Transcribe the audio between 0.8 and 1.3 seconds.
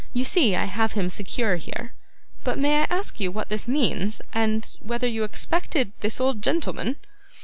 him